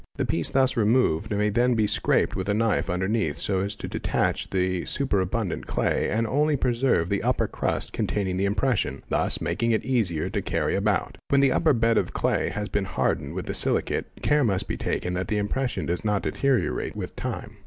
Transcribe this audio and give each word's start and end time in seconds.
'The 0.17 0.25
piece 0.25 0.49
thus 0.49 0.75
removed 0.75 1.29
may 1.29 1.49
then 1.51 1.75
be 1.75 1.85
scraped 1.85 2.35
with 2.35 2.49
a 2.49 2.55
knife 2.55 2.89
underneath 2.89 3.37
so 3.37 3.59
as 3.59 3.75
to 3.75 3.87
detach 3.87 4.49
the 4.49 4.83
superabundant— 4.83 5.67
clay 5.67 6.09
and 6.09 6.25
only 6.25 6.57
preserve 6.57 7.07
the 7.07 7.21
upper 7.21 7.47
crust 7.47 7.93
containing 7.93 8.35
the 8.35 8.45
impression—thus_ 8.45 9.37
making 9.43 9.69
it 9.73 9.85
easier 9.85 10.27
to 10.27 10.41
carry 10.41 10.73
about. 10.73 11.19
When 11.27 11.39
the 11.41 11.51
upper 11.51 11.73
bed 11.73 11.99
of 11.99 12.13
clay 12.13 12.49
has 12.49 12.67
been 12.67 12.85
hardened 12.85 13.35
with 13.35 13.45
the 13.45 13.53
silicate, 13.53 14.07
care 14.23 14.43
must 14.43 14.67
be 14.67 14.75
taken 14.75 15.13
that 15.13 15.27
the 15.27 15.37
impression 15.37 15.85
does— 15.85 16.03
not 16.03 16.23
deteriorate 16.23 16.95
with 16.95 17.15
time. 17.15 17.57